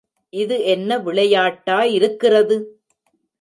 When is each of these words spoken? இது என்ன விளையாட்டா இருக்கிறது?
இது 0.33 0.55
என்ன 0.65 0.97
விளையாட்டா 0.97 1.83
இருக்கிறது? 1.97 2.57